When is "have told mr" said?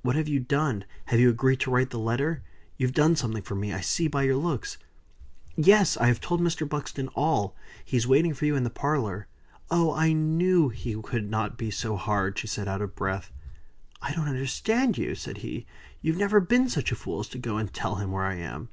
6.06-6.66